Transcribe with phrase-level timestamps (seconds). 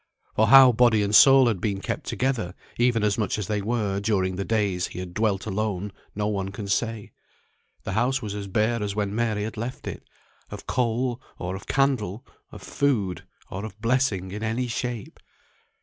[0.35, 3.99] For how body and soul had been kept together, even as much as they were,
[3.99, 7.11] during the days he had dwelt alone, no one can say.
[7.83, 10.01] The house was bare as when Mary had left it,
[10.49, 15.19] of coal, or of candle, of food, or of blessing in any shape.